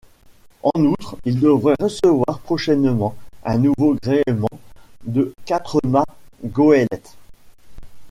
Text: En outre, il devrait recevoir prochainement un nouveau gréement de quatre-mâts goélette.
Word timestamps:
En 0.63 0.79
outre, 0.83 1.17
il 1.25 1.39
devrait 1.39 1.75
recevoir 1.79 2.39
prochainement 2.39 3.15
un 3.45 3.59
nouveau 3.59 3.95
gréement 4.01 4.49
de 5.05 5.31
quatre-mâts 5.45 6.05
goélette. 6.43 7.15